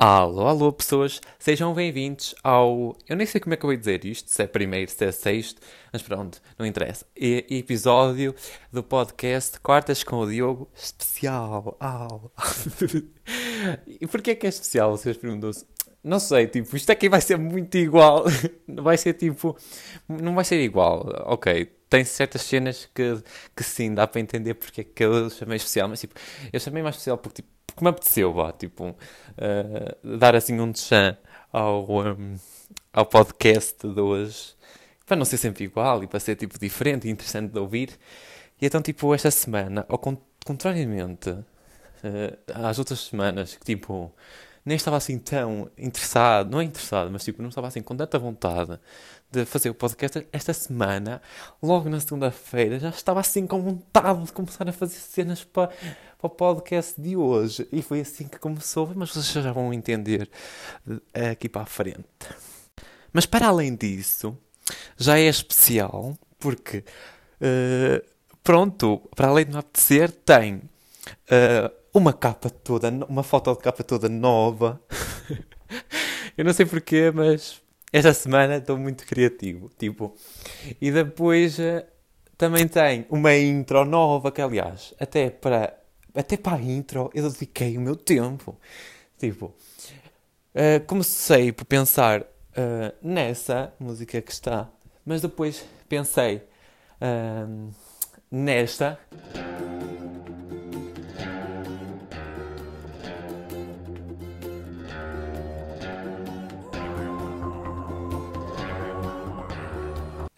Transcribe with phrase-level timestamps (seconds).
[0.00, 2.96] Alô, alô, pessoas, sejam bem-vindos ao.
[3.08, 5.10] Eu nem sei como é que eu vou dizer isto, se é primeiro, se é
[5.10, 5.60] sexto,
[5.92, 7.04] mas pronto, não interessa.
[7.16, 8.32] E, episódio
[8.72, 11.76] do podcast Quartas com o Diogo, especial.
[11.80, 12.30] Au.
[14.00, 14.92] e porquê que é especial?
[14.92, 15.66] Vocês perguntam-se.
[16.04, 18.24] Não sei, tipo, isto aqui vai ser muito igual.
[18.68, 19.56] Vai ser tipo.
[20.08, 21.64] Não vai ser igual, ok.
[21.90, 23.20] Tem certas cenas que,
[23.56, 26.14] que sim, dá para entender porque é que eu chamei especial, mas tipo,
[26.52, 30.74] eu chamei mais especial porque tipo porque me apeteceu, vá, tipo, uh, dar assim um
[30.74, 31.16] chã
[31.52, 32.36] ao, um,
[32.92, 34.54] ao podcast de hoje,
[35.06, 37.90] para não ser sempre igual e para ser, tipo, diferente e interessante de ouvir.
[38.60, 39.98] E então, tipo, esta semana, ao
[40.44, 41.44] contrariamente uh,
[42.54, 44.12] às outras semanas, que, tipo,
[44.64, 48.18] nem estava assim tão interessado, não é interessado, mas tipo, não estava assim com tanta
[48.18, 48.78] vontade
[49.30, 51.20] de fazer o podcast esta semana,
[51.62, 56.26] logo na segunda-feira, já estava assim com vontade de começar a fazer cenas para, para
[56.26, 57.68] o podcast de hoje.
[57.70, 60.30] E foi assim que começou, mas vocês já vão entender
[61.30, 62.04] aqui para a frente.
[63.12, 64.36] Mas para além disso,
[64.96, 68.04] já é especial, porque, uh,
[68.42, 73.82] pronto, para além de me apetecer, tem uh, uma capa toda, uma foto de capa
[73.82, 74.80] toda nova.
[76.36, 77.60] Eu não sei porquê, mas
[77.92, 79.70] esta semana estou muito criativo.
[79.78, 80.14] Tipo,
[80.80, 81.84] e depois uh,
[82.36, 85.76] também tem uma intro nova, que aliás, até para,
[86.14, 88.58] até para a intro eu dediquei o meu tempo.
[89.18, 92.26] Tipo, uh, comecei por pensar uh,
[93.02, 94.70] nessa música que está,
[95.04, 96.42] mas depois pensei
[98.30, 98.98] nesta.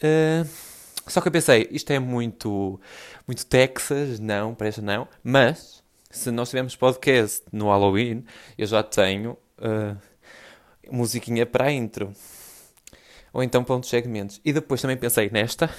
[0.03, 0.49] Uh,
[1.07, 2.81] só que eu pensei, isto é muito,
[3.27, 5.09] muito Texas, não, parece não.
[5.23, 8.25] Mas, se nós tivermos podcast no Halloween,
[8.57, 9.97] eu já tenho uh,
[10.91, 12.13] musiquinha para a intro.
[13.33, 14.41] Ou então para segmentos.
[14.45, 15.71] E depois também pensei nesta.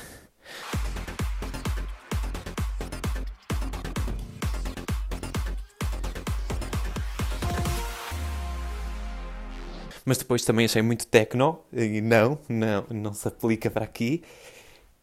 [10.11, 14.21] Mas depois também achei muito techno e não, não, não se aplica para aqui.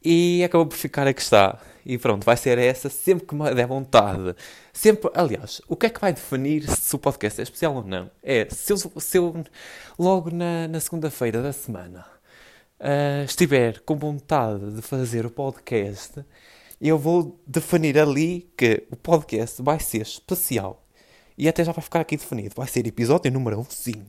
[0.05, 1.59] E acabou por ficar a que está.
[1.83, 4.37] E pronto, vai ser essa sempre que me der vontade.
[4.71, 8.11] Sempre, aliás, o que é que vai definir se o podcast é especial ou não?
[8.23, 9.43] É se eu, se eu
[9.99, 12.05] logo na, na segunda-feira da semana
[12.79, 16.23] uh, estiver com vontade de fazer o podcast,
[16.79, 20.87] eu vou definir ali que o podcast vai ser especial.
[21.39, 22.55] E até já vai ficar aqui definido.
[22.55, 24.05] Vai ser episódio número 1, sim.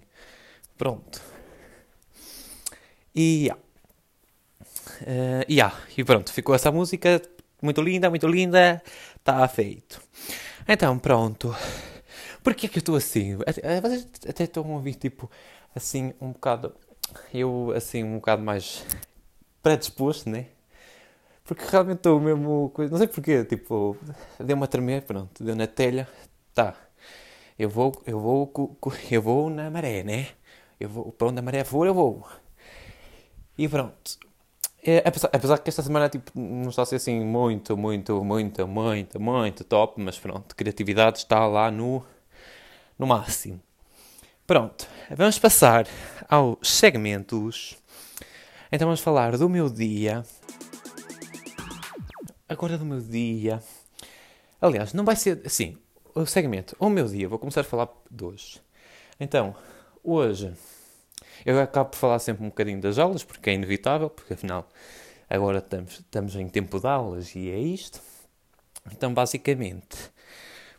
[0.79, 1.21] Pronto.
[3.13, 3.61] E yeah.
[5.01, 5.77] Uh, yeah.
[5.97, 7.21] E pronto, ficou essa música
[7.61, 8.81] muito linda, muito linda.
[9.17, 10.01] Está feito.
[10.65, 11.53] Então, pronto.
[12.41, 13.37] Porquê é que eu estou assim?
[13.45, 15.29] Até, vocês até estão a ouvir, tipo,
[15.75, 16.73] assim, um bocado.
[17.33, 18.85] Eu, assim, um bocado mais
[19.61, 20.45] predisposto, né?
[21.43, 22.73] Porque realmente estou mesmo.
[22.89, 23.97] Não sei porquê, tipo,
[24.39, 26.07] deu-me a tremer, pronto, deu na telha.
[26.53, 26.73] Tá.
[27.57, 28.79] Eu vou, eu vou,
[29.11, 30.29] eu vou na maré, né?
[30.79, 32.25] Eu vou, para onde a maré for, eu vou.
[33.57, 34.17] E pronto.
[34.81, 38.65] É, apesar, apesar que esta semana tipo, não está a ser assim muito, muito, muito,
[38.65, 42.05] muito, muito top, mas pronto, criatividade está lá no,
[42.97, 43.61] no máximo.
[44.47, 45.85] Pronto, vamos passar
[46.29, 47.77] aos segmentos.
[48.71, 50.23] Então vamos falar do meu dia.
[52.47, 53.61] Agora do meu dia.
[54.61, 55.77] Aliás, não vai ser assim.
[56.15, 58.61] O segmento, o meu dia, vou começar a falar de hoje.
[59.19, 59.55] Então,
[60.11, 60.51] Hoje,
[61.45, 64.67] eu acabo por falar sempre um bocadinho das aulas, porque é inevitável, porque afinal
[65.29, 68.01] agora estamos, estamos em tempo de aulas e é isto.
[68.91, 70.11] Então, basicamente,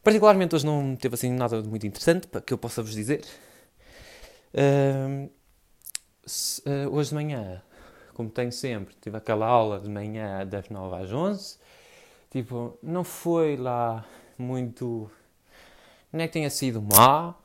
[0.02, 3.24] particularmente hoje não teve assim nada muito interessante para que eu possa vos dizer.
[6.26, 7.62] Se, uh, hoje de manhã,
[8.14, 11.56] como tenho sempre, tive aquela aula de manhã das 9 às 11.
[12.30, 14.04] Tipo, não foi lá
[14.36, 15.08] muito.
[16.12, 17.36] Não é que tenha sido má,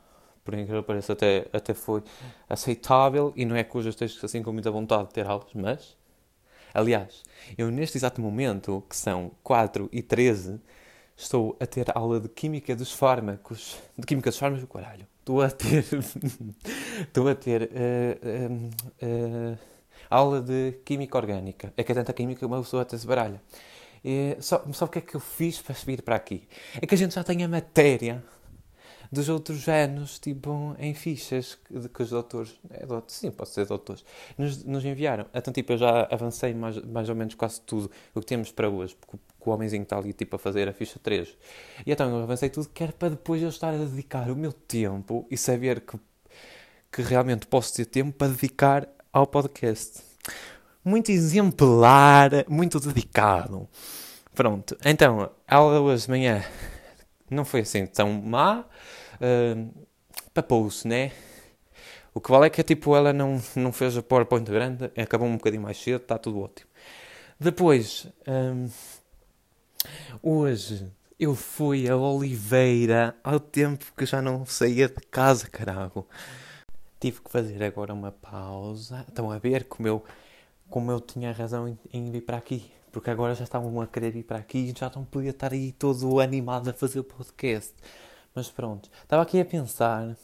[0.45, 2.03] por incrível que pareça, até, até foi
[2.47, 5.97] aceitável e não é que hoje esteja assim com muita vontade de ter aulas, mas,
[6.71, 7.23] aliás,
[7.57, 10.61] eu neste exato momento, que são 4 e 13,
[11.17, 15.49] estou a ter aula de Química dos Fármacos, de Química dos Fármacos, caralho, estou a
[15.49, 15.83] ter,
[17.01, 19.57] estou a ter uh, uh, uh,
[20.11, 23.41] aula de Química Orgânica, é que é tanta química que uma pessoa até se baralha.
[24.03, 26.47] E, só, só o que é que eu fiz para subir para aqui?
[26.79, 28.23] É que a gente já tem a matéria
[29.11, 33.65] dos outros anos, tipo, em fichas que, que os doutores, é, doutor, sim, pode ser
[33.65, 34.03] doutores,
[34.37, 35.25] nos, nos enviaram.
[35.33, 38.69] Então, tipo, eu já avancei mais, mais ou menos quase tudo o que temos para
[38.69, 41.37] hoje, porque o homenzinho está ali, tipo, a fazer a ficha 3.
[41.85, 44.51] E então eu avancei tudo, que era para depois eu estar a dedicar o meu
[44.51, 45.97] tempo e saber que
[46.95, 50.01] que realmente posso ter tempo para dedicar ao podcast.
[50.81, 53.67] Muito exemplar, muito dedicado.
[54.33, 56.45] Pronto, então, aula hoje de manhã
[57.29, 58.65] não foi assim tão má.
[59.15, 59.85] Uh,
[60.33, 61.11] Papou-se, né?
[62.13, 65.37] O que vale é que tipo, ela não, não fez a PowerPoint grande, acabou um
[65.37, 66.69] bocadinho mais cedo, está tudo ótimo.
[67.39, 68.69] Depois, um,
[70.21, 70.89] hoje
[71.19, 76.05] eu fui a Oliveira ao tempo que já não saía de casa, caralho.
[76.99, 79.05] Tive que fazer agora uma pausa.
[79.07, 80.03] Estão a ver como eu,
[80.69, 82.71] como eu tinha razão em, em vir para aqui.
[82.95, 85.73] Porque agora já estavam a querer ir para aqui e já não podia estar aí
[85.73, 87.73] todo animado a fazer o podcast.
[88.33, 90.15] Mas pronto, estava aqui a pensar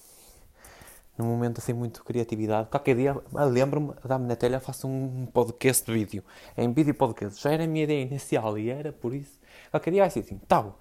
[1.17, 2.69] num momento assim muito criatividade.
[2.69, 6.23] Qualquer dia lembro-me, dá-me na telha, faço um podcast de vídeo.
[6.57, 7.43] Em vídeo podcast.
[7.43, 9.37] Já era a minha ideia inicial e era por isso.
[9.69, 10.79] Qualquer dia vai ser assim, tal.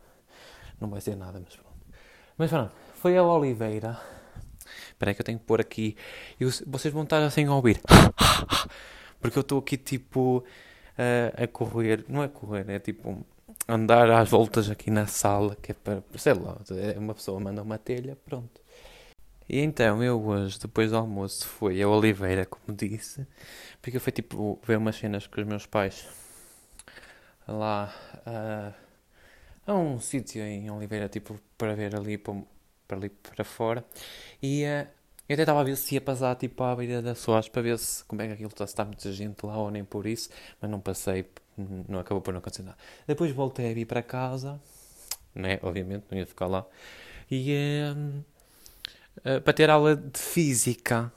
[0.81, 1.77] Não vai ser nada, mas pronto.
[2.39, 4.01] Mas pronto, foi a Oliveira.
[4.93, 5.97] Espera aí que eu tenho que pôr aqui.
[6.39, 7.81] Eu, vocês vão estar assim a ouvir.
[9.21, 10.45] Porque eu estou aqui tipo
[10.99, 12.05] a, a correr.
[12.09, 13.25] Não é correr, é tipo
[13.69, 15.57] andar às voltas aqui na sala.
[15.57, 16.59] Que é para, sei lá,
[16.95, 18.61] é uma pessoa manda uma telha, pronto.
[19.49, 23.27] E então eu hoje, depois do almoço, fui a Oliveira, como disse,
[23.83, 26.07] porque eu fui tipo ver umas cenas com os meus pais
[27.51, 27.93] lá
[28.27, 28.75] uh,
[29.67, 32.35] a um sítio em Oliveira, tipo para ver ali para,
[32.87, 33.85] para ali para fora.
[34.43, 34.87] E uh,
[35.31, 37.79] eu até estava a ver se ia passar tipo à beira da Soares para ver
[37.79, 40.29] se como é que aquilo está, se está muita gente lá ou nem por isso,
[40.61, 41.25] mas não passei,
[41.89, 42.77] não acabou por não acontecer nada.
[43.07, 44.61] Depois voltei a vir para casa,
[45.33, 45.61] né?
[45.63, 46.67] Obviamente, não ia ficar lá.
[47.31, 47.55] E.
[47.95, 48.25] Uh,
[49.19, 51.13] uh, para ter aula de física.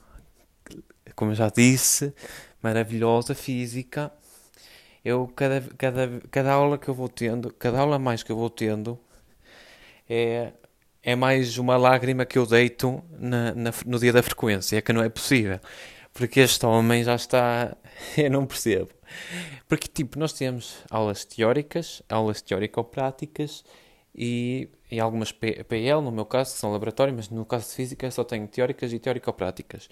[1.16, 2.14] Como eu já disse,
[2.62, 4.12] maravilhosa física.
[5.04, 8.48] Eu, cada, cada, cada aula que eu vou tendo, cada aula mais que eu vou
[8.48, 8.96] tendo,
[10.08, 10.52] é,
[11.04, 14.78] é mais uma lágrima que eu deito na, na, no dia da frequência.
[14.78, 15.60] É que não é possível.
[16.14, 17.76] Porque este homem já está.
[18.16, 18.88] Eu não percebo.
[19.68, 23.64] Porque, tipo, nós temos aulas teóricas, aulas teórico-práticas
[24.14, 28.10] e, e algumas PL, no meu caso, que são laboratórios, mas no caso de física
[28.10, 29.88] só tenho teóricas e teórico-práticas.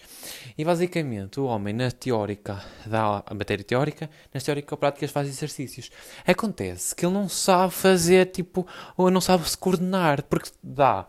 [0.57, 5.91] E basicamente o homem na teórica dá a matéria teórica, nas teórico-práticas faz exercícios.
[6.27, 8.67] Acontece que ele não sabe fazer, tipo,
[8.97, 11.09] ou não sabe se coordenar, porque dá,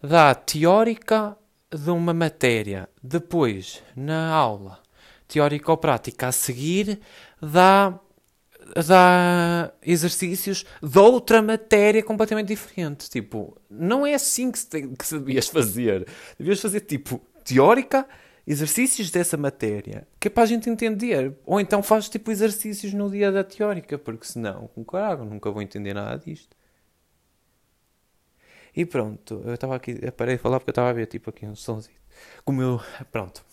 [0.00, 1.36] dá teórica
[1.70, 4.80] de uma matéria, depois na aula
[5.26, 7.00] teórico-prática a seguir,
[7.42, 7.98] dá
[8.74, 13.08] dá exercícios de outra matéria completamente diferente.
[13.08, 16.06] Tipo, não é assim que se, tem, que devias fazer.
[16.38, 18.06] Devias fazer, tipo, teórica,
[18.46, 21.34] exercícios dessa matéria, que é para a gente entender.
[21.44, 25.94] Ou então faz, tipo, exercícios no dia da teórica, porque senão, caralho, nunca vou entender
[25.94, 26.56] nada disto.
[28.74, 31.46] E pronto, eu estava aqui, parei de falar porque eu estava a ver, tipo, aqui
[31.46, 31.96] um somzinho.
[32.44, 32.80] Como eu,
[33.10, 33.44] pronto.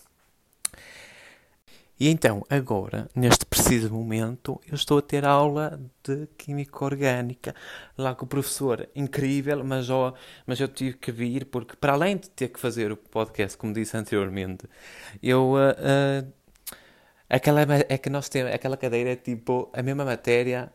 [1.99, 7.55] E então, agora, neste preciso momento, eu estou a ter aula de Química Orgânica,
[7.97, 10.13] lá com o professor incrível, mas, oh,
[10.45, 13.73] mas eu tive que vir porque, para além de ter que fazer o podcast, como
[13.73, 14.67] disse anteriormente,
[15.21, 15.53] eu.
[15.53, 16.33] Uh, uh,
[17.29, 20.71] aquela, é que nós temos, aquela cadeira é tipo a mesma matéria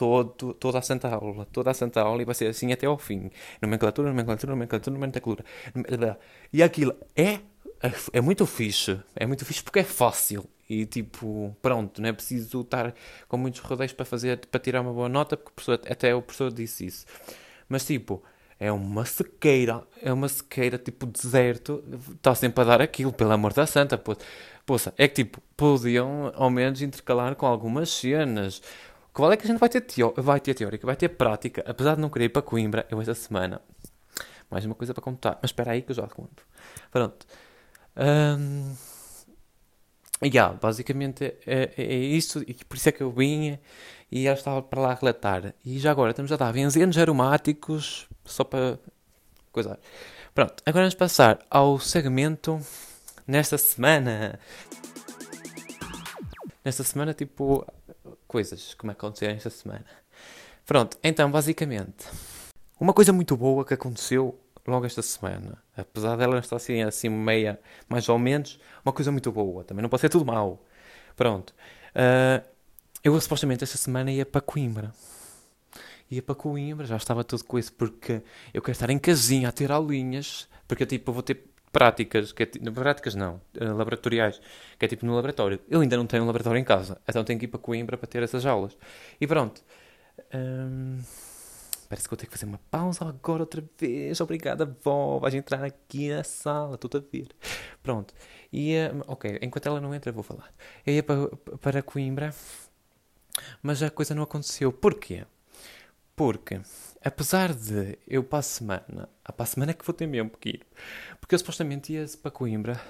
[0.00, 2.96] todo, toda a santa aula, toda a santa aula e vai ser assim até ao
[2.96, 3.30] fim.
[3.60, 5.44] Nomenclatura, nomenclatura, nomenclatura, nomenclatura.
[6.52, 7.40] E aquilo é,
[8.12, 9.00] é muito fixe.
[9.16, 10.48] É muito fixe porque é fácil.
[10.68, 12.94] E tipo, pronto, não é preciso estar
[13.26, 16.22] com muitos rodeios para fazer, para tirar uma boa nota, porque o professor, até o
[16.22, 17.06] professor disse isso.
[17.68, 18.22] Mas tipo,
[18.58, 21.82] é uma sequeira, é uma sequeira tipo deserto,
[22.12, 24.00] está sempre a dar aquilo, pelo amor da santa.
[24.64, 28.62] Poxa, é que tipo, podiam ao menos intercalar com algumas cenas.
[29.12, 31.96] Vale é que a gente vai ter, teo vai ter teórica, vai ter prática, apesar
[31.96, 33.60] de não querer ir para Coimbra, eu esta semana.
[34.50, 36.44] Mais uma coisa para contar, mas espera aí que eu já conto.
[36.90, 37.26] Pronto.
[38.00, 38.74] Um...
[40.22, 43.58] Yeah, basicamente é, é, é, isso, e por isso é que eu vim
[44.12, 45.54] e já estava para lá relatar.
[45.64, 48.78] E já agora estamos a dar benzenos aromáticos, só para
[49.52, 49.78] coisar.
[50.34, 52.60] Pronto, agora vamos passar ao segmento
[53.26, 54.38] nesta semana.
[56.62, 57.66] Nesta semana, tipo,
[58.26, 59.86] coisas como aconteceram esta semana.
[60.66, 62.06] Pronto, então, basicamente,
[62.78, 65.62] uma coisa muito boa que aconteceu logo esta semana.
[65.76, 69.64] Apesar dela estar assim, assim meia, mais ou menos, uma coisa muito boa.
[69.64, 70.64] Também não pode ser tudo mau.
[71.16, 71.54] Pronto.
[71.90, 72.44] Uh,
[73.02, 74.92] eu supostamente esta semana ia para Coimbra.
[76.10, 79.52] Ia para Coimbra, já estava tudo com isso, porque eu quero estar em casinha a
[79.52, 84.40] ter aulinhas, porque tipo, eu vou ter práticas, que é, práticas não, uh, laboratoriais,
[84.78, 85.60] que é tipo no laboratório.
[85.68, 88.08] Eu ainda não tenho um laboratório em casa, então tenho que ir para Coimbra para
[88.08, 88.76] ter essas aulas.
[89.20, 89.62] E pronto.
[91.90, 94.20] Parece que vou ter que fazer uma pausa agora outra vez.
[94.20, 95.18] Obrigada, vó.
[95.18, 97.28] Vais entrar aqui na sala, estou-te a ver.
[97.82, 98.14] Pronto.
[98.52, 100.54] E, uh, ok, enquanto ela não entra, vou falar.
[100.86, 101.26] Eu ia para,
[101.60, 102.32] para Coimbra,
[103.60, 104.72] mas a coisa não aconteceu.
[104.72, 105.26] Porquê?
[106.14, 106.60] Porque,
[107.04, 110.30] apesar de eu para a semana, a para a semana é que vou ter mesmo
[110.30, 110.66] que ir,
[111.20, 112.80] porque eu supostamente ia para Coimbra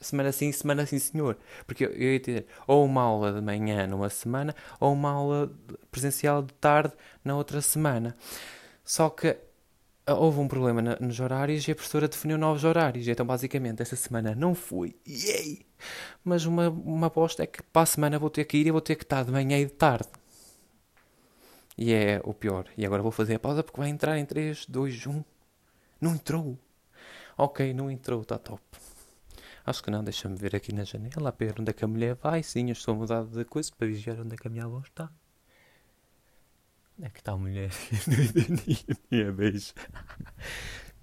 [0.00, 1.36] semana sim, semana sim, senhor.
[1.66, 5.52] Porque eu, eu ia ter ou uma aula de manhã numa semana ou uma aula
[5.90, 6.92] presencial de tarde
[7.24, 8.16] na outra semana.
[8.84, 9.36] Só que
[10.06, 13.08] ah, houve um problema na, nos horários e a professora definiu novos horários.
[13.08, 14.94] Então, basicamente, essa semana não fui.
[15.08, 15.64] Yay!
[16.22, 18.80] Mas uma, uma aposta é que para a semana vou ter que ir e vou
[18.80, 20.08] ter que estar de manhã e de tarde.
[21.76, 22.66] E é o pior.
[22.76, 25.24] E agora vou fazer a pausa porque vai entrar em 3, 2, 1.
[26.00, 26.58] Não entrou.
[27.36, 28.62] Ok, não entrou, está top.
[29.66, 32.14] Acho que não, deixa-me ver aqui na janela para ver onde é que a mulher
[32.16, 32.42] vai.
[32.42, 35.10] Sim, eu estou mudado de coisa para vigiar onde é que a minha avó está.
[36.98, 37.70] Onde é que está a mulher?
[39.10, 39.72] Minha beijo.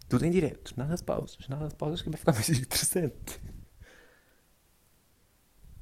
[0.07, 3.41] Tudo em direto, nada de pausas, nada de pausas que vai ficar mais interessante.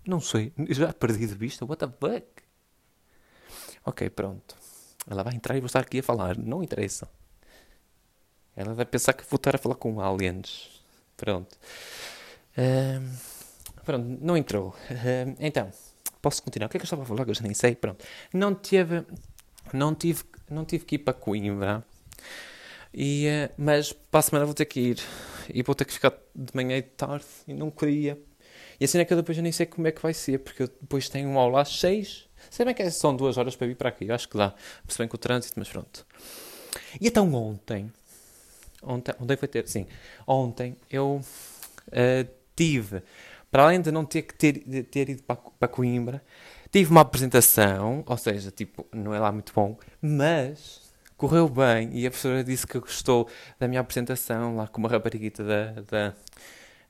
[0.08, 2.44] Não sei, já perdi de vista, what the fuck?
[3.86, 4.56] Ok, pronto.
[5.08, 7.10] Ela vai entrar e vou estar aqui a falar, não interessa.
[8.56, 10.84] Ela vai pensar que vou estar a falar com aliens.
[11.16, 11.58] Pronto.
[13.90, 14.70] Pronto, não entrou.
[14.92, 15.72] Uh, então,
[16.22, 16.68] posso continuar?
[16.68, 17.26] O que é que eu estava a falar?
[17.26, 17.76] Que eu já nem sei.
[17.76, 18.06] Pronto.
[18.32, 19.04] Não tive,
[19.74, 21.84] não tive, não tive que ir para Coimbra.
[22.94, 25.00] E, uh, mas para a semana vou ter que ir.
[25.52, 27.26] E vou ter que ficar de manhã e de tarde.
[27.48, 28.16] E não queria.
[28.80, 30.38] E assim é que eu depois eu nem sei como é que vai ser.
[30.38, 32.30] Porque eu depois tenho uma aula às seis.
[32.52, 34.06] Sei bem que são duas horas para vir para aqui.
[34.06, 34.54] Eu acho que dá.
[34.88, 36.06] Se bem com o trânsito, mas pronto.
[37.02, 37.92] E então ontem.
[38.84, 39.68] Ontem, ontem foi ter.
[39.68, 39.88] Sim.
[40.28, 41.22] Ontem eu.
[41.88, 43.02] Uh, tive,
[43.50, 46.22] para além de não ter que ter, ter ido para, para Coimbra,
[46.70, 50.82] tive uma apresentação, ou seja, tipo, não é lá muito bom, mas
[51.16, 55.42] correu bem e a professora disse que gostou da minha apresentação lá com uma rapariguita
[55.42, 56.14] da, da,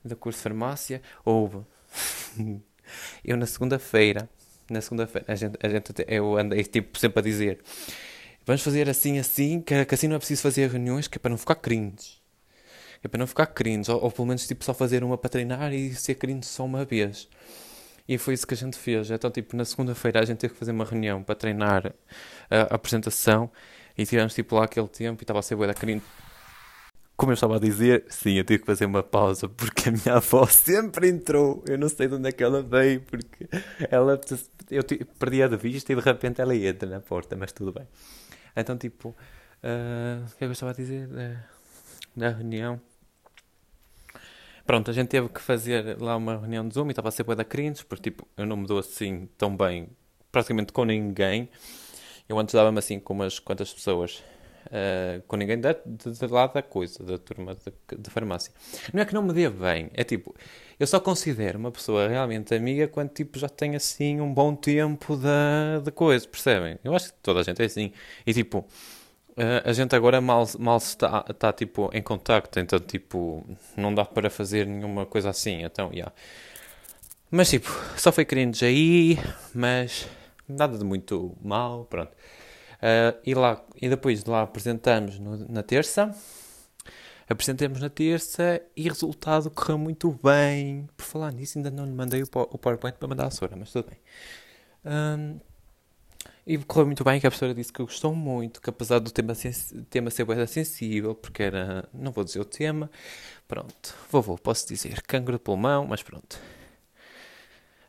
[0.04, 1.00] da curso de farmácia.
[1.24, 1.60] Houve.
[3.24, 4.28] eu na segunda-feira,
[4.68, 7.60] na segunda-feira, a gente, a gente, eu andei tipo sempre a dizer
[8.44, 11.30] vamos fazer assim, assim, que, que assim não é preciso fazer reuniões, que é para
[11.30, 12.19] não ficar cringe
[13.02, 15.72] é para não ficar cringe, ou, ou, pelo menos tipo, só fazer uma para treinar
[15.72, 17.28] e ser cringe só uma vez.
[18.06, 19.10] E foi isso que a gente fez.
[19.10, 21.94] Então, tipo, na segunda-feira a gente teve que fazer uma reunião para treinar
[22.50, 23.50] a, a apresentação
[23.96, 26.02] e tivemos tipo lá aquele tempo e estava a ser boa da cringe.
[27.16, 30.16] Como eu estava a dizer, sim, eu tive que fazer uma pausa porque a minha
[30.16, 31.62] avó sempre entrou.
[31.68, 33.48] Eu não sei de onde é que ela veio, porque
[33.90, 34.20] ela
[34.70, 34.82] eu
[35.18, 37.86] perdi a de vista e de repente ela entra na porta, mas tudo bem.
[38.56, 41.08] Então, tipo, uh, o que é que eu estava a dizer?
[41.08, 41.36] Uh,
[42.16, 42.80] na reunião,
[44.70, 47.24] Pronto, a gente teve que fazer lá uma reunião de Zoom e estava a ser
[47.24, 49.88] boa da cringe, porque tipo, eu não me dou assim tão bem,
[50.30, 51.48] praticamente com ninguém.
[52.28, 54.22] Eu antes dava-me assim com umas quantas pessoas,
[54.66, 58.52] uh, com ninguém de, de, de lado da coisa, da turma de, de, farmácia.
[58.94, 60.32] Não é que não me dê bem, é tipo,
[60.78, 65.16] eu só considero uma pessoa realmente amiga quando tipo já tem assim um bom tempo
[65.16, 66.78] de, de coisa, percebem?
[66.84, 67.92] Eu acho que toda a gente é assim.
[68.24, 68.64] E tipo,
[69.64, 73.44] a gente agora mal, mal está, está tipo em contacto, então tipo
[73.76, 75.94] não dá para fazer nenhuma coisa assim, então já.
[75.94, 76.12] Yeah.
[77.30, 79.18] Mas tipo, só foi cringe aí,
[79.54, 80.08] mas
[80.48, 82.10] nada de muito mal, pronto.
[82.10, 86.14] Uh, e, lá, e depois de lá apresentamos no, na terça,
[87.28, 90.88] apresentamos na terça e o resultado correu muito bem.
[90.96, 93.70] Por falar nisso, ainda não lhe mandei o, o PowerPoint para mandar a Sora, mas
[93.70, 93.98] tudo bem.
[94.84, 95.38] Um,
[96.46, 99.34] e correu muito bem, que a professora disse que gostou muito, que apesar do tema,
[99.88, 102.90] tema ser bem sensível, porque era, não vou dizer o tema,
[103.46, 106.40] pronto, vou, vou, posso dizer, cancro de pulmão, mas pronto.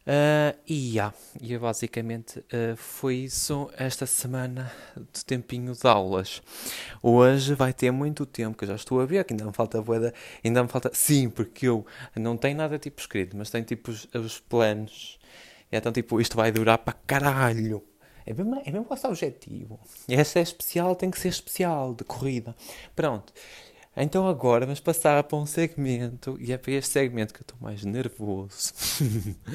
[0.02, 4.72] Uh, e, yeah, e basicamente uh, foi isso esta semana
[5.14, 6.42] de tempinho de aulas.
[7.04, 9.80] Hoje vai ter muito tempo, que eu já estou a ver, que ainda me falta
[9.82, 10.12] boeda,
[10.44, 14.08] ainda me falta, sim, porque eu não tenho nada tipo escrito, mas tenho tipo os,
[14.14, 15.20] os planos.
[15.72, 17.84] E então tipo, isto vai durar para caralho.
[18.26, 19.80] É mesmo, é mesmo esse objetivo.
[20.08, 22.56] Esta é especial, tem que ser especial, de corrida.
[22.96, 23.34] Pronto.
[23.96, 27.58] Então agora vamos passar para um segmento, e é para este segmento que eu estou
[27.60, 28.74] mais nervoso.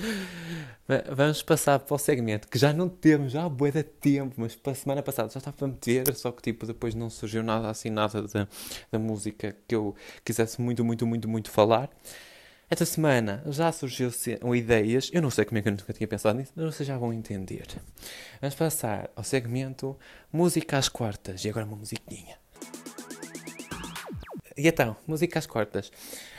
[1.10, 4.54] vamos passar para o segmento que já não temos, já há bué de tempo, mas
[4.54, 7.70] para a semana passada já estava a meter, só que tipo depois não surgiu nada
[7.70, 8.46] assim, nada da,
[8.92, 11.88] da música que eu quisesse muito, muito, muito, muito falar.
[12.68, 14.10] Esta semana já surgiu
[14.54, 16.98] ideias, eu não sei como é que eu nunca tinha pensado nisso, mas vocês já
[16.98, 17.68] vão entender.
[18.40, 19.96] Vamos passar ao segmento
[20.32, 22.36] Música às Quartas, e agora uma musiquinha.
[24.56, 25.92] E então, música às quartas.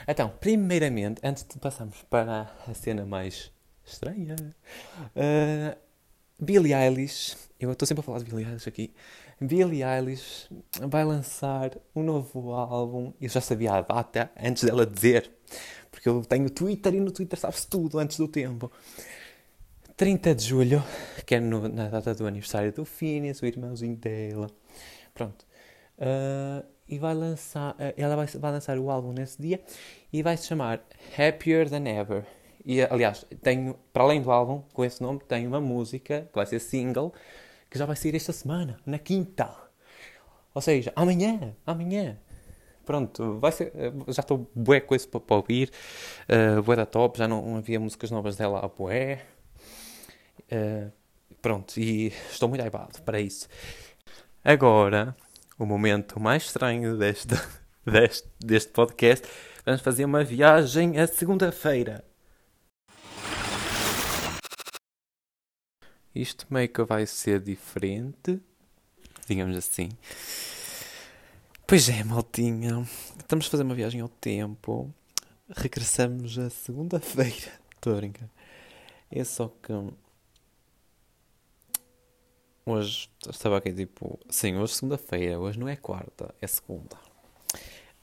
[0.06, 3.50] Então, primeiramente, antes de passarmos para a cena mais
[3.86, 4.34] estranha,
[5.16, 5.78] uh,
[6.38, 8.92] Billie Eilish, eu estou sempre a falar de Billie Eilish aqui.
[9.40, 10.50] Billie Eilish
[10.88, 13.14] vai lançar um novo álbum.
[13.20, 15.30] Eu já sabia a data antes dela dizer,
[15.98, 18.70] porque eu tenho Twitter e no Twitter sabe-se tudo antes do tempo.
[19.96, 20.84] 30 de julho,
[21.26, 24.48] que é no, na data do aniversário do Phineas, o irmãozinho dela.
[25.12, 25.44] Pronto.
[25.98, 29.60] Uh, e vai lançar, uh, ela vai, vai lançar o álbum nesse dia
[30.12, 30.80] e vai se chamar
[31.18, 32.24] Happier Than Ever.
[32.64, 36.46] E, aliás, tenho, para além do álbum, com esse nome, tem uma música que vai
[36.46, 37.12] ser single,
[37.68, 39.52] que já vai sair esta semana, na quinta.
[40.54, 42.16] Ou seja, amanhã, amanhã.
[42.88, 45.70] Pronto, vai ser, eh, já estou bué com isso para, para ouvir,
[46.26, 49.26] uh, bué da top, já não, havia músicas novas dela a bué.
[50.50, 50.90] Uh,
[51.42, 53.46] pronto, e estou muito hypado para isso.
[54.42, 55.14] Agora,
[55.58, 57.34] o momento mais estranho deste,
[58.40, 59.28] deste, podcast,
[59.66, 62.02] vamos fazer uma viagem a segunda-feira.
[66.14, 68.40] Isto meio que vai ser diferente,
[69.28, 69.90] digamos assim.
[71.70, 72.82] Pois é, maltinha.
[73.18, 74.90] Estamos a fazer uma viagem ao tempo.
[75.50, 77.52] Regressamos a segunda-feira.
[77.76, 78.30] Estou a brincar.
[79.10, 79.70] É só que.
[82.64, 84.18] Hoje estava aqui tipo.
[84.30, 85.38] Sim, hoje segunda-feira.
[85.38, 86.96] Hoje não é quarta, é segunda.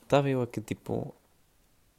[0.03, 1.15] Estava eu aqui tipo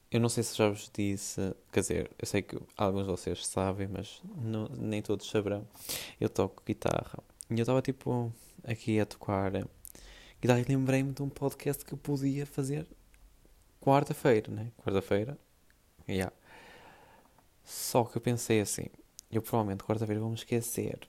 [0.09, 3.45] eu não sei se já vos disse, quer dizer, eu sei que alguns de vocês
[3.45, 5.67] sabem, mas não, nem todos saberão.
[6.21, 7.19] Eu toco guitarra.
[7.51, 8.33] E eu estava tipo
[8.63, 9.53] aqui a tocar
[10.43, 12.87] e lembrei-me de um podcast que eu podia fazer
[13.81, 14.71] quarta-feira, né?
[14.79, 15.39] Quarta-feira.
[16.09, 16.33] Yeah.
[17.65, 18.87] Só que eu pensei assim,
[19.31, 21.01] eu provavelmente quarta-feira vou me esquecer.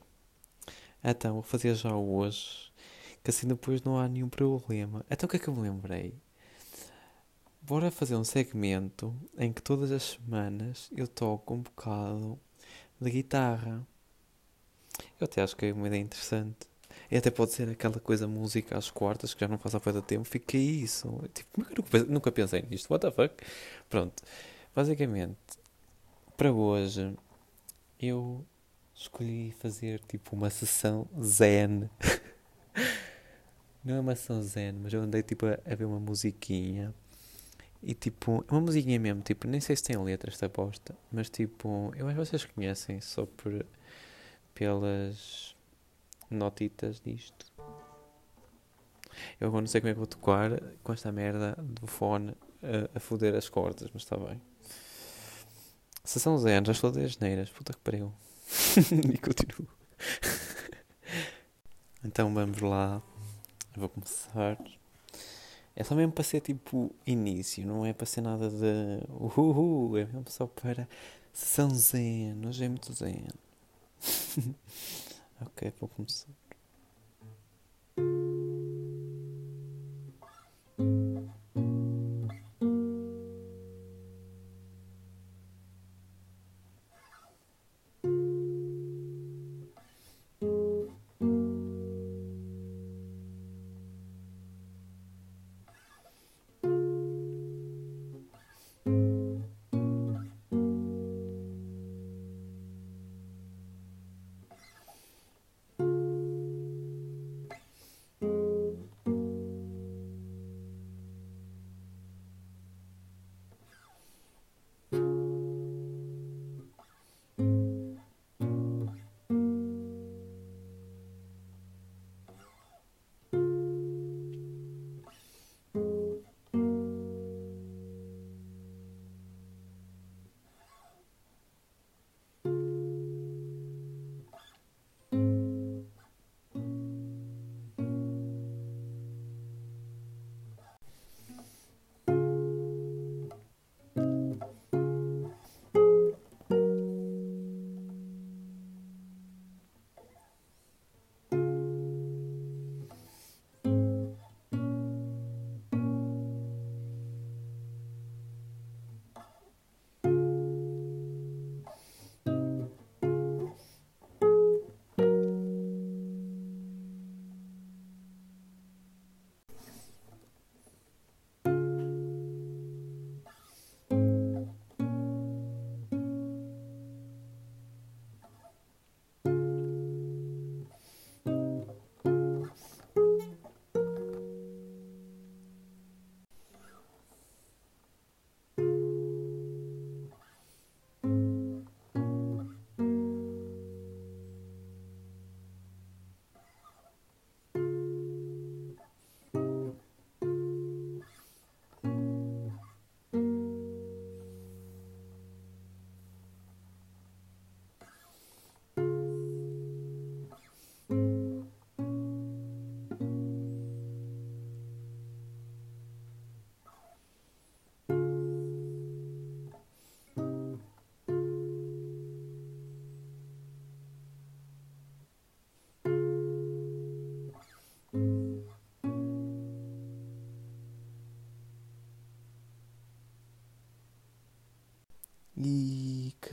[1.04, 2.72] Então vou fazer já hoje,
[3.24, 5.06] que assim depois não há nenhum problema.
[5.10, 6.16] Então o que é que eu me lembrei?
[7.62, 12.40] Bora fazer um segmento em que todas as semanas eu toco um bocado
[13.00, 13.86] de guitarra.
[15.20, 16.68] Eu até acho que é uma ideia interessante.
[17.10, 20.02] E até pode ser aquela coisa música às quartas, que já não faço há muito
[20.04, 20.24] tempo.
[20.24, 21.22] Fica isso.
[21.34, 22.92] Tipo, eu nunca pensei nisto?
[22.92, 23.36] What the fuck?
[23.90, 24.24] Pronto.
[24.76, 25.38] Basicamente,
[26.36, 27.16] para hoje,
[28.00, 28.46] eu
[28.94, 31.90] escolhi fazer tipo uma sessão zen.
[33.84, 36.94] não é uma sessão zen, mas eu andei tipo a, a ver uma musiquinha
[37.82, 41.30] e tipo, é uma musiquinha mesmo, tipo, nem sei se tem letra esta aposta, mas
[41.30, 43.66] tipo, eu acho que vocês conhecem só por
[44.54, 45.56] pelas
[46.30, 47.46] notitas disto.
[49.40, 50.52] Eu agora não sei como é que vou tocar
[50.84, 54.42] com esta merda do fone a, a foder as cordas, mas está bem.
[56.04, 58.14] Sessão zero, já estou de neiras, puta que pariu.
[59.14, 59.68] e continuo.
[62.04, 63.02] então vamos lá.
[63.76, 64.58] Eu vou começar.
[65.76, 70.06] É só mesmo para ser tipo início, não é para ser nada de uhuhu, é
[70.06, 70.88] mesmo só para
[71.32, 73.28] sessão zen, hoje é muito zen.
[75.42, 76.47] ok, vou começar.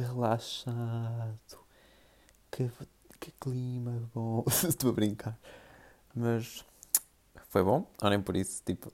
[0.02, 1.38] Relaxado.
[2.50, 2.70] Que,
[3.20, 4.44] que clima bom.
[4.68, 5.38] Estou a brincar.
[6.14, 6.64] Mas
[7.48, 8.88] foi bom, olhem por isso, tipo.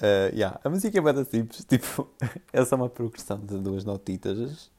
[0.00, 0.60] Uh, yeah.
[0.64, 2.08] A música é bem simples, tipo,
[2.52, 4.70] é só uma progressão de duas notitas.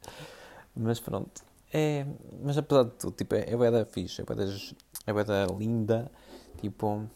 [0.75, 1.43] Mas pronto.
[1.73, 2.05] É,
[2.41, 4.43] mas apesar de tudo, tipo, é, é da fixe, é da,
[5.05, 6.11] é da linda.
[6.59, 7.09] Tipo,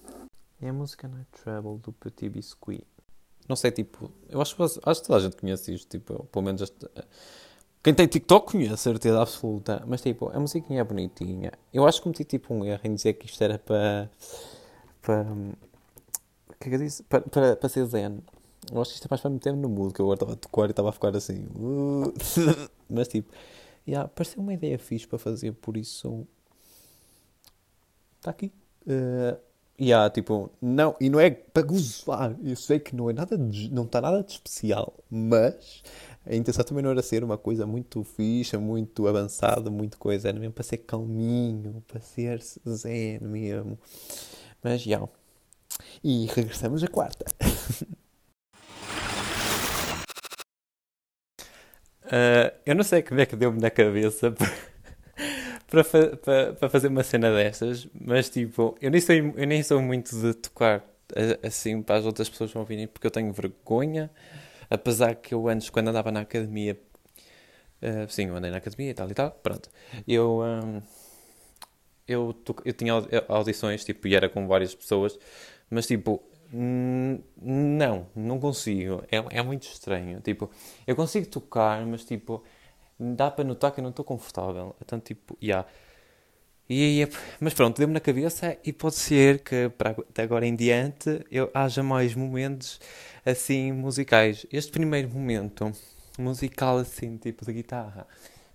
[0.61, 2.85] é a música Night Trouble do Petit Biscuit.
[3.47, 6.61] Não sei, tipo, eu acho, acho que toda a gente conhece isto, tipo, pelo menos
[6.61, 6.85] este,
[7.81, 9.83] quem tem TikTok conhece, certeza absoluta.
[9.87, 11.51] Mas tipo, a musiquinha é bonitinha.
[11.73, 14.09] Eu acho que cometi tipo um erro em dizer que isto era para.
[15.01, 15.23] para.
[15.23, 17.03] o que é que eu disse?
[17.03, 18.19] Para, para, para ser zen.
[18.71, 20.35] Eu acho que isto é mais para meter-me no mood, que eu agora estava a
[20.35, 21.47] tocar e estava a ficar assim.
[21.55, 22.13] Uh.
[22.89, 23.31] Mas tipo,
[23.87, 26.27] yeah, pareceu uma ideia fixe para fazer, por isso.
[28.17, 28.51] Está aqui.
[28.85, 29.39] Uh,
[29.79, 32.35] yeah, tipo, não, e não é para gozar.
[32.43, 35.81] Eu sei que não é nada de, não está nada de especial, mas
[36.29, 40.29] a intenção também não era ser uma coisa muito fixa, muito avançada, muito coisa.
[40.29, 43.79] Era mesmo para ser calminho, para ser zen mesmo.
[44.63, 45.01] Mas já.
[46.03, 47.25] E regressamos à quarta.
[52.05, 54.31] Uh, eu não sei como é que deu-me na cabeça
[55.67, 59.81] para, para, para, fazer uma cena destas, mas tipo, eu nem, sou, eu nem sou
[59.81, 60.85] muito de tocar
[61.41, 64.11] assim para as outras pessoas ouvirem porque eu tenho vergonha.
[64.69, 66.79] Apesar que eu antes, quando andava na academia,
[67.82, 69.69] uh, sim, eu andei na academia e tal e tal, pronto,
[70.08, 70.82] eu, um,
[72.08, 72.93] eu, eu tinha
[73.27, 75.17] audições, tipo, e era com várias pessoas,
[75.69, 80.49] mas tipo, não, não consigo, é, é muito estranho, tipo,
[80.88, 82.43] eu consigo tocar, mas tipo,
[82.99, 85.47] dá para notar que eu não estou confortável, então tipo, já.
[85.47, 85.69] Yeah.
[86.69, 87.08] E,
[87.39, 91.82] mas pronto, deu-me na cabeça e pode ser que para agora em diante eu haja
[91.82, 92.79] mais momentos
[93.25, 94.45] assim musicais.
[94.53, 95.71] Este primeiro momento
[96.19, 98.05] musical assim, tipo de guitarra,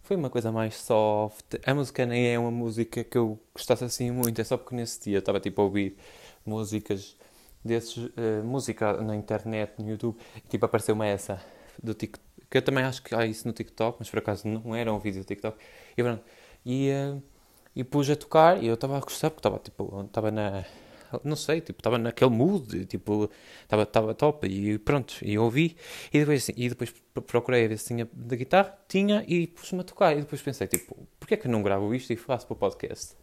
[0.04, 1.56] foi uma coisa mais soft.
[1.66, 5.02] A música nem é uma música que eu gostasse assim muito, é só porque nesse
[5.02, 5.96] dia estava tipo a ouvir
[6.46, 7.16] músicas
[7.64, 11.42] desses, uh, música na internet, no YouTube, e tipo apareceu-me essa
[11.82, 14.72] do TikTok, que eu também acho que há isso no TikTok, mas por acaso não
[14.72, 15.58] era um vídeo do TikTok.
[15.96, 16.22] E pronto,
[16.64, 16.90] e...
[16.92, 17.33] Uh,
[17.74, 20.64] e pus a tocar e eu estava a gostar porque estava tipo, estava na
[21.22, 23.30] não sei, tipo, estava naquele mood, tipo,
[23.62, 25.76] estava estava top e pronto, e ouvi
[26.12, 26.92] e depois e depois
[27.26, 30.66] procurei a ver se tinha da guitarra, tinha e pus-me a tocar e depois pensei,
[30.66, 33.14] tipo, porquê é que não gravo isto e faço para o podcast?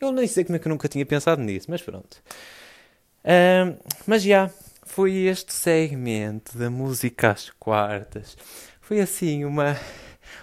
[0.00, 2.22] Eu nem sei como é que eu nunca tinha pensado nisso, mas pronto.
[3.24, 4.50] Um, mas já,
[4.84, 8.36] foi este segmento da música às quartas.
[8.80, 9.76] Foi assim uma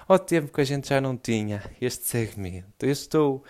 [0.08, 2.86] ao tempo que a gente já não tinha este segmento.
[2.86, 3.43] Eu estou.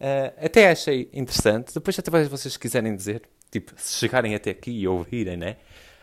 [0.00, 1.74] Uh, até achei interessante.
[1.74, 5.56] Depois, até vocês quiserem dizer, tipo, se chegarem até aqui e ouvirem, né?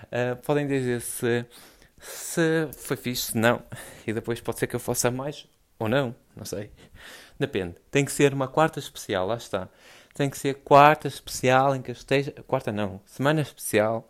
[0.04, 1.46] Uh, podem dizer se,
[2.00, 3.62] se foi fixe, se não.
[4.06, 5.48] E depois pode ser que eu faça mais
[5.80, 6.72] ou não, não sei.
[7.40, 7.76] Depende.
[7.92, 9.70] Tem que ser uma quarta especial, lá está.
[10.18, 12.32] Tem que ser quarta especial em que eu esteja.
[12.48, 14.08] Quarta não, semana especial.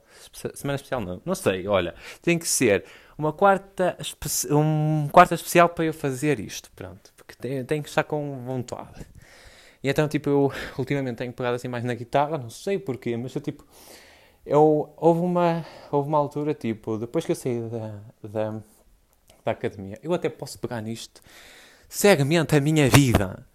[0.55, 1.93] Semana especial não, não sei, olha.
[2.21, 2.85] Tem que ser
[3.17, 3.97] uma quarta,
[4.49, 9.05] um quarta especial para eu fazer isto, pronto, porque tenho, tenho que estar com vontade.
[9.83, 13.35] E então, tipo, eu ultimamente tenho pegado assim mais na guitarra, não sei porquê, mas
[13.35, 13.67] eu, tipo,
[14.45, 18.61] eu, houve, uma, houve uma altura, tipo, depois que eu saí da, da,
[19.43, 21.21] da academia, eu até posso pegar nisto
[21.89, 23.45] cegamente a minha vida.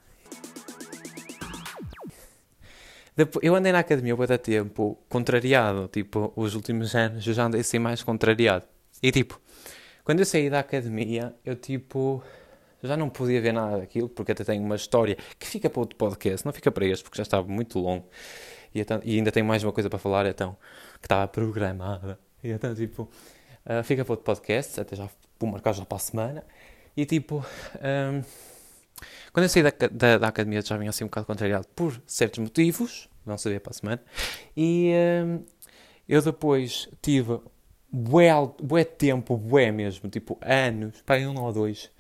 [3.15, 7.61] Depois, eu andei na academia há tempo contrariado, tipo, os últimos anos eu já andei
[7.61, 8.65] assim mais contrariado.
[9.03, 9.41] E tipo,
[10.05, 12.23] quando eu saí da academia, eu tipo
[12.83, 15.97] já não podia ver nada daquilo, porque até tenho uma história que fica para outro
[15.97, 18.09] podcast, não fica para este, porque já estava muito longo.
[18.75, 20.57] E, então, e ainda tenho mais uma coisa para falar, então,
[21.01, 22.19] que estava programada.
[22.43, 23.03] E então, tipo,
[23.67, 26.45] uh, fica para outro podcast, até já vou marcar já para a semana.
[26.97, 27.45] E tipo,
[27.77, 28.23] um,
[29.33, 32.39] quando eu saí da, da, da, academia já vinha assim um bocado contrariado por certos
[32.39, 34.03] motivos, vão saber para a semana.
[34.57, 34.93] E
[35.25, 35.43] um,
[36.09, 37.41] eu depois tive
[37.91, 38.31] bué,
[38.63, 41.91] bué tempo, bué mesmo, tipo anos, para um ou dois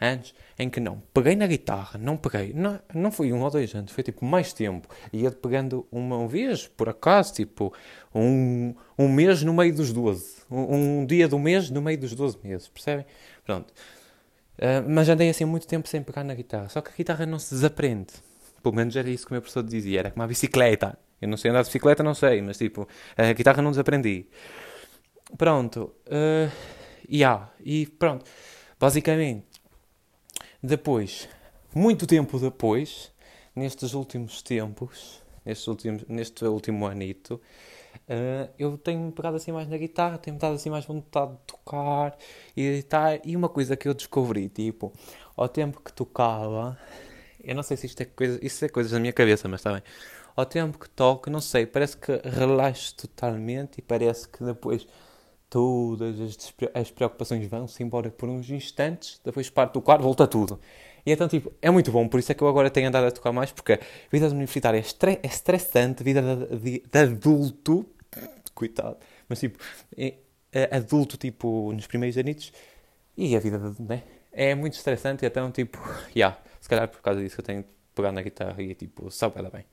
[0.00, 3.74] anos, em que não peguei na guitarra, não peguei, não, não foi um ou dois
[3.74, 4.88] anos, foi tipo mais tempo.
[5.12, 7.72] Ia pegando uma vez, por acaso, tipo
[8.14, 12.14] um, um mês no meio dos 12, um, um dia do mês no meio dos
[12.14, 13.04] 12 meses, percebem?
[13.44, 13.72] Pronto.
[14.58, 16.68] Uh, mas andei assim muito tempo sem pegar na guitarra.
[16.68, 18.12] Só que a guitarra não se desaprende.
[18.62, 20.00] Pelo menos era isso que o meu professor dizia.
[20.00, 20.98] Era como a bicicleta.
[21.20, 24.26] Eu não sei andar de bicicleta, não sei, mas tipo, a guitarra não desaprendi.
[25.36, 25.94] Pronto.
[26.06, 26.50] Uh,
[27.10, 28.24] yeah, e pronto.
[28.78, 29.46] Basicamente,
[30.62, 31.28] depois,
[31.74, 33.12] muito tempo depois,
[33.54, 35.22] nestes últimos tempos,
[36.08, 37.40] neste último anito,
[38.08, 42.16] uh, eu tenho pegado assim mais na guitarra, tenho dado assim mais vontade de tocar
[42.56, 43.20] e editar.
[43.24, 44.92] E uma coisa que eu descobri, tipo,
[45.36, 46.78] ao tempo que tocava,
[47.42, 49.72] eu não sei se isto é coisa, isso é coisas da minha cabeça, mas está
[49.72, 49.82] bem.
[50.36, 54.86] Ao tempo que toco, não sei, parece que relaxo totalmente e parece que depois
[55.50, 60.60] todas as, as preocupações vão-se embora por uns instantes, depois parte do quarto, volta tudo.
[61.04, 63.10] E então, tipo, é muito bom, por isso é que eu agora tenho andado a
[63.10, 63.80] tocar mais, porque a
[64.10, 67.86] vida universitária é, estre é estressante, vida de, de, de, adulto,
[68.54, 69.58] coitado, mas tipo,
[69.96, 70.14] é,
[70.52, 72.52] é adulto, tipo, nos primeiros anitos,
[73.16, 74.02] e a vida, né?
[74.32, 77.64] É muito estressante, então, tipo, já, yeah, se calhar por causa disso que eu tenho
[77.94, 79.64] pegar na guitarra e, tipo, sabe bem.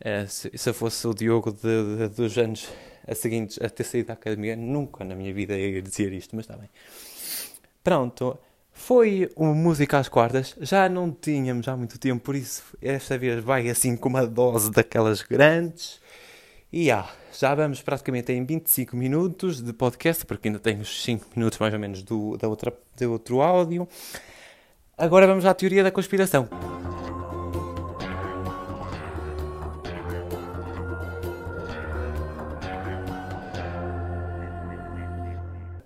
[0.00, 2.68] Uh, se, se fosse o Diogo de, de, dos anos
[3.06, 6.44] a seguintes a ter saído da academia, nunca na minha vida ia dizer isto, mas
[6.44, 6.68] está bem.
[7.82, 8.38] Pronto,
[8.72, 13.42] foi uma música às quartas, já não tínhamos há muito tempo, por isso esta vez
[13.42, 16.00] vai assim com uma dose daquelas grandes.
[16.72, 17.06] E ah,
[17.38, 21.74] já vamos praticamente em 25 minutos de podcast, porque ainda tenho os 5 minutos mais
[21.74, 23.86] ou menos do, da outra, do outro áudio.
[24.96, 26.48] Agora vamos à teoria da conspiração.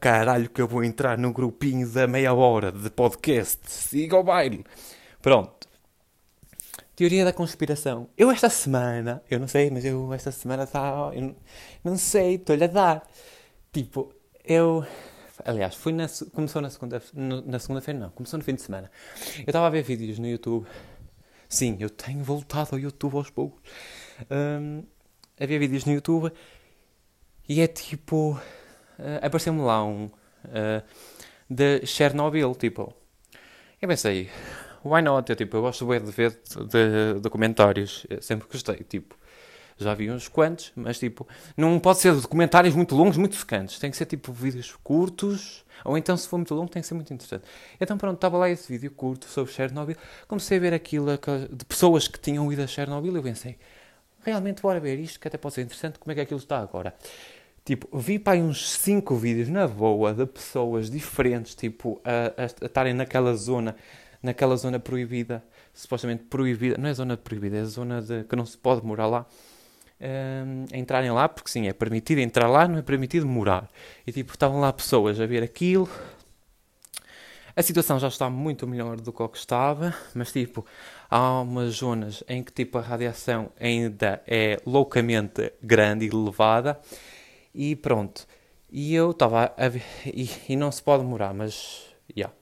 [0.06, 3.58] Caralho que eu vou entrar no grupinho da meia hora de podcast.
[3.68, 4.64] Siga o baile.
[5.20, 5.66] Pronto.
[6.94, 8.08] Teoria da conspiração.
[8.16, 11.10] Eu esta semana, eu não sei, mas eu esta semana está.
[11.12, 11.34] Eu
[11.82, 13.10] não sei, estou-lhe a dar.
[13.72, 14.14] Tipo,
[14.44, 14.86] eu.
[15.44, 18.88] Aliás, foi na, começou na segunda na segunda-feira, não, começou no fim de semana.
[19.38, 20.68] Eu estava a ver vídeos no YouTube.
[21.48, 23.60] Sim, eu tenho voltado ao YouTube aos poucos.
[24.30, 24.84] Um,
[25.38, 26.32] a ver vídeos no YouTube
[27.48, 28.40] e é tipo
[28.98, 30.82] uh, apareceu-me lá um uh,
[31.48, 32.92] de Chernobyl, tipo.
[33.80, 34.30] Eu pensei,
[34.84, 35.28] why not?
[35.28, 39.16] Eu, tipo, eu gosto bem de ver de, documentários, eu sempre gostei, tipo.
[39.78, 43.78] Já vi uns quantos, mas tipo, não pode ser documentários muito longos, muito secantes.
[43.78, 46.94] Tem que ser tipo vídeos curtos, ou então se for muito longo tem que ser
[46.94, 47.44] muito interessante.
[47.78, 49.94] Então pronto, estava lá esse vídeo curto sobre Chernobyl.
[50.26, 51.08] Comecei a ver aquilo
[51.52, 53.58] de pessoas que tinham ido a Chernobyl e eu pensei,
[54.24, 56.94] realmente bora ver isto, que até pode ser interessante, como é que aquilo está agora.
[57.66, 63.34] Tipo, vi para uns 5 vídeos na boa de pessoas diferentes, tipo, a, estarem naquela
[63.34, 63.74] zona,
[64.22, 65.42] naquela zona proibida,
[65.74, 69.26] supostamente proibida, não é zona proibida, é zona de, que não se pode morar lá,
[70.00, 73.68] um, a entrarem lá, porque sim, é permitido entrar lá, não é permitido morar.
[74.06, 75.90] E tipo, estavam lá pessoas a ver aquilo.
[77.56, 80.64] A situação já está muito melhor do que o que estava, mas tipo,
[81.10, 86.80] há umas zonas em que tipo a radiação ainda é loucamente grande e elevada
[87.56, 88.26] e pronto.
[88.70, 89.82] E eu estava a ver.
[90.04, 91.86] E, e, não se pode demorar, mas.
[92.14, 92.34] Yeah.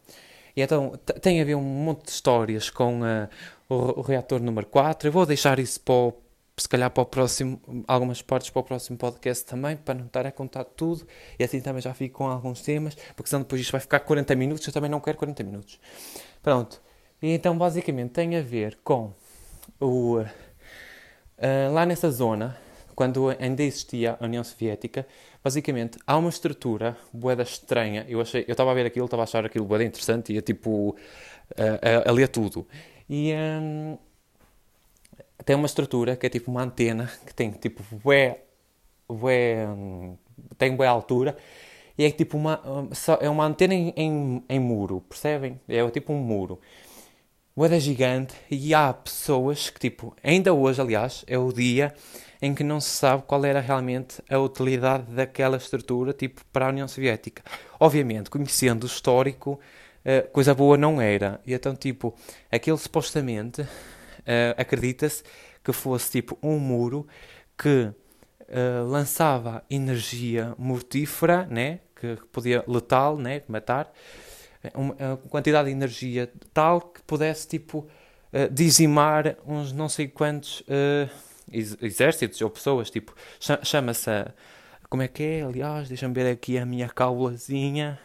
[0.56, 3.28] E então tem a ver um monte de histórias com uh,
[3.68, 5.08] o, o, reator número 4.
[5.08, 6.14] Eu vou deixar isso para o,
[6.56, 10.26] se calhar para o próximo, algumas partes para o próximo podcast também, para não estar
[10.26, 11.06] a contar tudo.
[11.38, 14.34] E assim também já fico com alguns temas, porque senão depois isto vai ficar 40
[14.34, 14.66] minutos.
[14.66, 15.78] Eu também não quero 40 minutos.
[16.42, 16.80] Pronto.
[17.22, 19.12] E então basicamente tem a ver com
[19.80, 20.20] o.
[20.20, 22.56] Uh, lá nessa zona
[22.94, 25.06] quando ainda existia a União Soviética,
[25.42, 28.04] basicamente há uma estrutura boeda estranha.
[28.08, 30.96] Eu achei, eu estava a ver aquilo, estava a achar aquilo boeda interessante e tipo
[31.56, 32.66] a, a, a ler tudo.
[33.08, 33.98] E um,
[35.44, 38.42] tem uma estrutura que é tipo uma antena que tem tipo bué,
[39.08, 40.16] bué, um,
[40.56, 41.36] tem boa altura
[41.98, 42.60] e é tipo uma
[43.20, 45.60] é uma antena em, em, em muro, percebem?
[45.68, 46.60] É tipo um muro.
[47.56, 51.94] Boeda gigante e há pessoas que tipo, ainda hoje aliás, é o dia
[52.42, 56.70] em que não se sabe qual era realmente a utilidade daquela estrutura, tipo, para a
[56.70, 57.44] União Soviética.
[57.78, 59.60] Obviamente, conhecendo o histórico,
[60.04, 61.40] uh, coisa boa não era.
[61.46, 62.12] E então, tipo,
[62.50, 63.66] aquele supostamente, uh,
[64.58, 65.22] acredita-se
[65.62, 67.06] que fosse, tipo, um muro
[67.56, 71.78] que uh, lançava energia mortífera, né?
[71.94, 73.42] Que podia, letal, né?
[73.46, 73.92] Matar,
[74.74, 77.86] uma, uma quantidade de energia tal que pudesse, tipo,
[78.50, 80.62] dizimar uns não sei quantos
[81.80, 83.14] exércitos ou pessoas, tipo,
[83.62, 84.10] chama-se
[84.88, 87.98] como é que é, aliás, deixa-me ver aqui a minha caulazinha,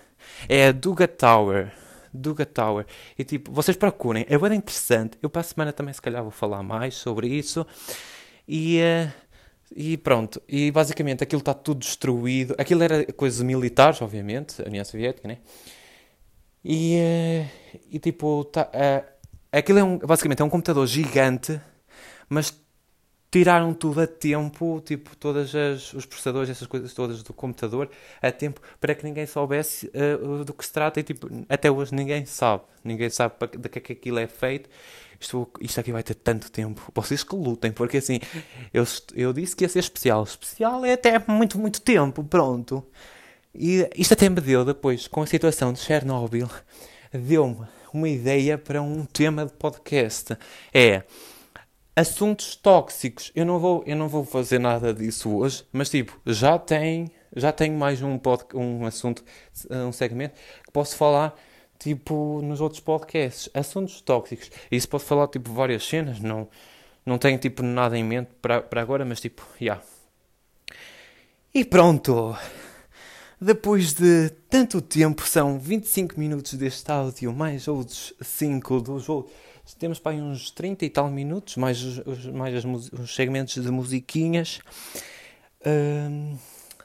[0.48, 1.72] é a Duga Tower,
[2.14, 2.86] Duga Tower,
[3.18, 6.32] e tipo, vocês procurem, é bem interessante, eu para a semana também se calhar vou
[6.32, 7.66] falar mais sobre isso,
[8.48, 8.80] e...
[8.82, 9.30] Uh,
[9.76, 12.56] e pronto, e basicamente aquilo está tudo destruído.
[12.58, 15.38] Aquilo era coisas militares, obviamente, a União Soviética, né?
[16.64, 19.06] E, uh, e tipo, tá, uh,
[19.52, 21.60] aquilo é um, basicamente é um computador gigante,
[22.28, 22.54] mas
[23.32, 25.54] tiraram tudo a tempo, tipo, todos
[25.94, 27.90] os processadores, essas coisas todas do computador,
[28.22, 31.00] a tempo, para que ninguém soubesse uh, do que se trata.
[31.00, 32.64] E, tipo, até hoje ninguém sabe.
[32.84, 34.70] Ninguém sabe de que é que aquilo é feito.
[35.20, 36.92] Isto, isto aqui vai ter tanto tempo.
[36.96, 38.20] Vocês que lutem, porque assim,
[38.74, 40.24] eu, eu disse que ia ser especial.
[40.24, 42.86] Especial é até muito, muito tempo, pronto.
[43.60, 46.50] E isto até me deu depois, com a situação de Chernobyl,
[47.12, 50.38] deu-me uma ideia para um tema de podcast.
[50.74, 51.04] É
[51.94, 53.34] assuntos tóxicos.
[53.36, 57.52] Eu não vou, eu não vou fazer nada disso hoje, mas tipo, já tem, já
[57.52, 59.26] tenho mais um pod, um assunto,
[59.70, 61.36] um segmento que posso falar
[61.78, 64.50] tipo nos outros podcasts, assuntos tóxicos.
[64.72, 66.48] E isso pode falar tipo várias cenas, não
[67.06, 69.66] não tenho tipo nada em mente para agora, mas tipo, já.
[69.66, 69.84] Yeah.
[71.54, 72.38] E pronto.
[73.42, 79.34] Depois de tanto tempo, são 25 minutos deste áudio, mais outros 5 dos outros.
[79.78, 84.60] Temos para aí uns 30 e tal minutos, mais os, mais os segmentos de musiquinhas.
[85.66, 86.38] Um,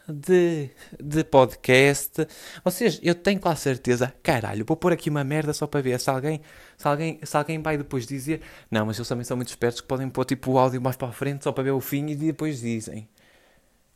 [0.06, 0.70] de,
[1.02, 2.26] de podcast.
[2.62, 6.10] Vocês, eu tenho quase certeza, caralho, vou pôr aqui uma merda só para ver se
[6.10, 6.40] alguém,
[6.76, 9.88] se alguém, se alguém vai depois dizer, não, mas eles também são muito espertos que
[9.88, 12.14] podem pôr tipo o áudio mais para a frente só para ver o fim e
[12.14, 13.08] depois dizem.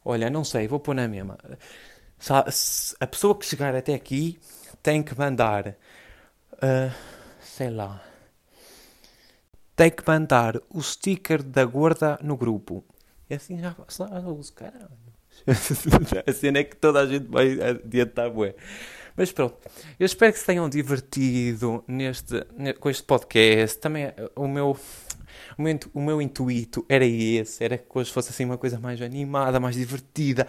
[0.04, 1.36] Olha, não sei, vou pôr na mesma
[3.00, 4.38] a pessoa que chegar até aqui
[4.82, 5.68] tem que mandar,
[6.54, 6.94] uh,
[7.40, 8.02] sei lá,
[9.76, 12.84] tem que mandar o sticker da gorda no grupo.
[13.30, 13.74] E assim já
[14.26, 14.88] os caralho.
[16.26, 18.54] a cena é que toda a gente vai adiantar, bué.
[19.16, 19.56] Mas pronto,
[19.98, 22.44] eu espero que se tenham divertido neste,
[22.78, 23.78] com este podcast.
[23.78, 24.76] Também o meu
[25.58, 29.02] o meu, o meu intuito era esse, era que hoje fosse assim uma coisa mais
[29.02, 30.46] animada, mais divertida,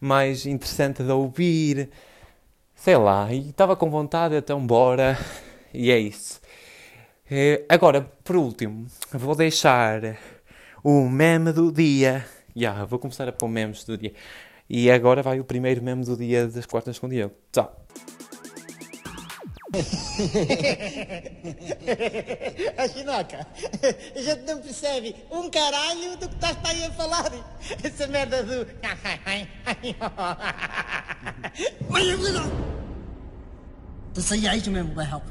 [0.00, 1.88] mais interessante de ouvir,
[2.74, 5.16] sei lá, e estava com vontade, então bora,
[5.72, 6.40] e é isso.
[7.30, 10.18] É, agora, por último, vou deixar
[10.82, 12.24] o meme do dia.
[12.56, 14.12] Já, yeah, vou começar a pôr memes do dia.
[14.68, 17.32] E agora vai o primeiro meme do dia das quartas com Diego.
[17.52, 17.87] Tchau.
[22.76, 23.46] a chinoca,
[24.14, 27.30] a gente não percebe um caralho do que estás aí a falar.
[27.82, 28.66] Essa merda do.
[34.14, 35.24] Tu saíais mesmo vai help.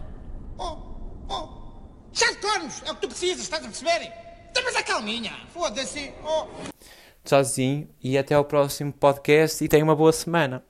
[0.58, 0.78] Oh,
[1.30, 1.48] oh.
[2.14, 4.12] Sete cornos, é o que tu precisas, estás a perceber?
[4.54, 6.14] Tem mais a calminha, foda-se.
[6.24, 6.48] Oh.
[7.24, 10.64] Tchauzinho e até ao próximo podcast e tenha uma boa semana.